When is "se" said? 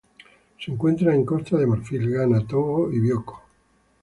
0.59-0.71